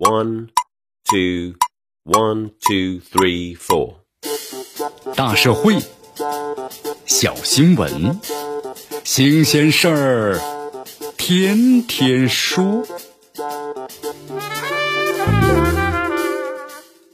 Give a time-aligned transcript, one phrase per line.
[0.00, 0.48] One,
[1.04, 1.56] two,
[2.06, 3.96] one, two, three, four.
[5.14, 5.76] 大社会，
[7.04, 8.18] 小新闻，
[9.04, 10.40] 新鲜事儿，
[11.18, 12.82] 天天说。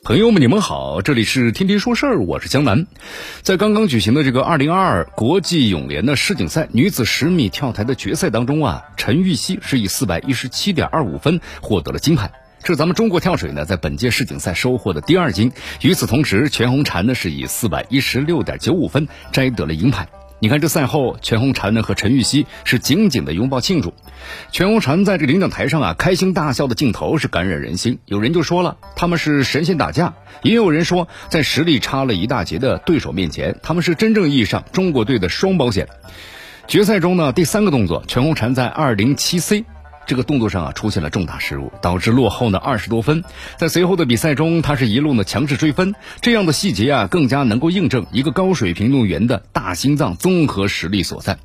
[0.05, 2.87] 朋友们，你们好，这里是天天说事儿，我是江南。
[3.43, 12.31] 在刚刚举行的这个二零二二国际泳联的世锦赛女子十米跳台的决赛当中啊，陈芋汐是以四百一十七点二五分获得了金牌。
[12.67, 15.53] 是咱们中国跳水呢，在本届世锦赛收获的第二金。
[15.83, 20.09] 与此同时，全红婵呢是以四百一十六点九五分摘得了银牌。
[20.41, 23.95] 你看，这赛后，全红婵呢和陈芋汐是紧紧的拥抱庆祝。
[24.51, 28.01] 全红婵在这领奖台上啊，开心大笑的镜头是感染人心。
[28.05, 35.87] 有人就说了，他们是神仙打架；也有人说，在实力差了一大截的对手面前，他们是真正意义上中国队的双保险。
[36.67, 39.65] 决赛中呢，第三个动作，全红婵在二零七 C。
[40.07, 43.25] 这个动作上啊出现了重大失误，导致落后呢二十多分。
[43.59, 51.39] 在随后的比赛中，他是一路呢强势追分，这样的细节啊更加能够印证一个高水平运动员的大心脏综合实力所在。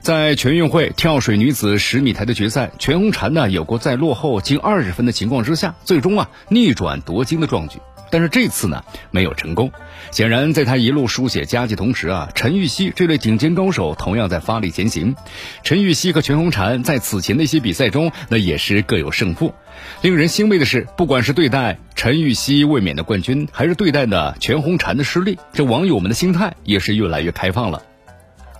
[0.00, 7.80] 在全运会跳水女子十米台的决赛，全红婵呢有过在落后近二十分的情况之下，最终啊逆转夺金的壮举。
[8.10, 9.70] 但是这次呢没有成功。
[10.10, 15.14] 显然，在他一路书写佳绩同时啊，陈芋汐这类顶尖高手同样在发力前行。
[15.62, 19.54] 陈芋汐和全红婵在此前的一些比赛中，那也是各有胜负。
[20.02, 27.82] 令人欣慰的是，不管是对待陈芋汐卫冕的冠军，还是对待的全红婵的失利，这网友们的心态也是越来越开放了。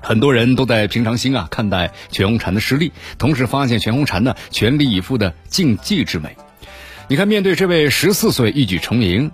[0.02, 6.36] 很多人都在平常心啊看待全红婵的失利，同时发现全红婵呢全力以赴的竞技之美。
[7.10, 9.32] 你看，面对这位十四岁一举成名，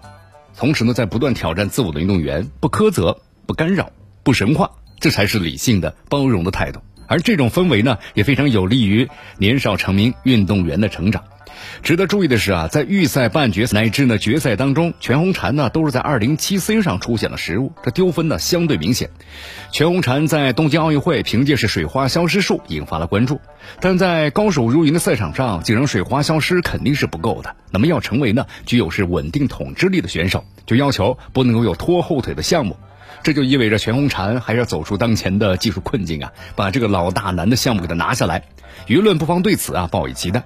[0.57, 6.81] 同时呢在不断挑战自我的运动员，不苛责、不干扰、不神话，这才是理性的、包容的态度。
[7.07, 11.25] 而这种氛围呢，也非常有利于年少成名运动员的成长。
[11.83, 19.11] 值得注意的是啊，在预赛、半决赛乃至呢决赛当中，全红婵呢都是在二零七 C 上出现了失误，这丢分呢相对明显。
[19.73, 23.41] 全红婵在东京奥运会凭借是水花消失术引发了关注，
[23.81, 27.55] 但在高手如云的赛场上，仅让水花消失肯定是不够的。
[27.71, 32.77] 那么要成为呢具有是稳定统治力的选手，就要求不能够有拖后腿的项目。
[33.23, 38.45] 这就意味着全红婵还要走出当前的技术困境啊，把这个老大难的项目给他拿下来。
[38.87, 40.45] 舆论不妨对此啊抱以期待。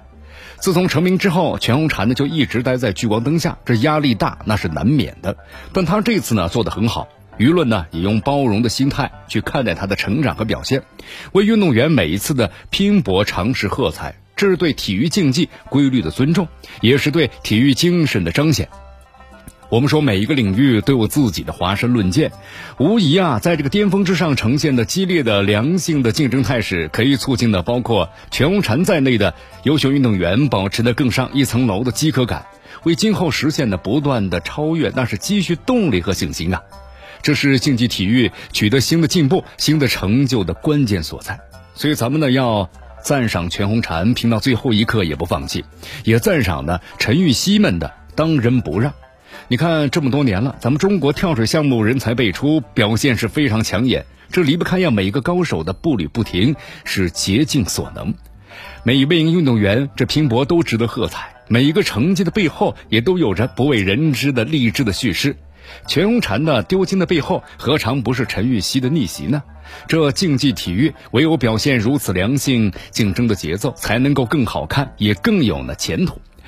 [0.61, 5.35] 自从成名之后，全红婵呢就一直待在聚光灯下，这压力大那是难免的。
[5.73, 7.07] 但她这次呢做得很好，
[7.39, 10.83] 舆论呢也用包容的心态去看待她的成长和表现，
[11.31, 16.47] 为运动员每一次的拼搏尝试喝彩，这是对体育竞技规律的尊重，
[16.79, 18.69] 也是对体育精神的彰显。
[19.71, 22.33] 我们说每一个领域都有自己的华山论剑，
[22.77, 29.33] 无疑啊，在这个巅峰之上呈现的激烈的良性的竞争态势，可以促进的包括全红婵在内的
[29.63, 32.47] 优秀运动员保持的更上一层楼的饥渴感，
[32.83, 36.61] 为今后实现的不断的超越，那是积蓄动力和信心啊！
[37.21, 41.39] 这是竞技体育取得新的进步、新的成就的关键所在。
[41.75, 42.69] 所以咱们呢要
[43.01, 45.63] 赞赏全红婵拼到最后一刻也不放弃，
[46.03, 48.93] 也赞赏呢陈芋汐们的当仁不让。
[49.47, 54.05] 你看，这么多年了，咱们中国跳水项目人才辈出，表现是非常抢眼。
[54.31, 56.55] 这离不开呀每一个高手的步履不停，
[56.85, 58.13] 是竭尽所能。
[58.83, 65.35] 每一位运动员这拼搏都值得喝彩，每一个成绩的背后也都有着不为人知的励志的叙事。
[65.87, 69.43] 全红婵的丢金的背后，何尝不是陈芋汐的逆袭呢？
[69.87, 76.19] 这竞技体育唯有表现如此良性竞争的节奏，才能够更好看，也更有呢前途。